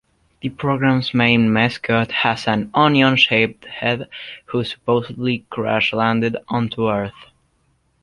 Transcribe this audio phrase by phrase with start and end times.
[0.41, 4.09] The programme's main mascot has an Onion-shaped head,
[4.45, 7.13] who supposedly crash-landed onto Earth.